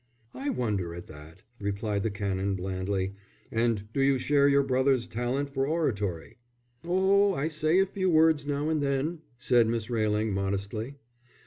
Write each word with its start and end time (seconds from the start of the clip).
"I 0.33 0.49
wonder 0.49 0.95
at 0.95 1.05
that," 1.09 1.43
replied 1.59 2.01
the 2.01 2.09
Canon, 2.09 2.55
blandly. 2.55 3.13
"And 3.51 3.83
do 3.93 4.01
you 4.01 4.17
share 4.17 4.47
your 4.47 4.63
brother's 4.63 5.05
talent 5.05 5.51
for 5.51 5.67
oratory?" 5.67 6.37
"Oh, 6.83 7.35
I 7.35 7.49
say 7.49 7.79
a 7.79 7.85
few 7.85 8.09
words 8.09 8.47
now 8.47 8.67
and 8.69 8.81
then," 8.81 9.21
said 9.37 9.67
Miss 9.67 9.91
Railing, 9.91 10.33
modestly. 10.33 10.95